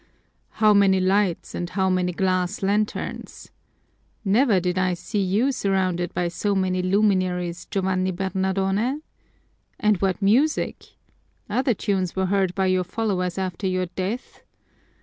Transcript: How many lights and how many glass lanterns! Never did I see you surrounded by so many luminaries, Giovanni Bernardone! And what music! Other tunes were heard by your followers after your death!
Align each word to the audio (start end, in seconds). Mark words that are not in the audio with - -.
How 0.53 0.73
many 0.73 0.99
lights 0.99 1.53
and 1.53 1.69
how 1.69 1.87
many 1.87 2.11
glass 2.11 2.63
lanterns! 2.63 3.51
Never 4.25 4.59
did 4.59 4.79
I 4.79 4.95
see 4.95 5.21
you 5.21 5.51
surrounded 5.51 6.11
by 6.15 6.27
so 6.27 6.55
many 6.55 6.81
luminaries, 6.81 7.65
Giovanni 7.67 8.11
Bernardone! 8.11 9.03
And 9.79 9.97
what 9.97 10.19
music! 10.19 10.95
Other 11.51 11.75
tunes 11.75 12.15
were 12.15 12.25
heard 12.25 12.55
by 12.55 12.65
your 12.65 12.83
followers 12.83 13.37
after 13.37 13.67
your 13.67 13.85
death! 13.85 14.41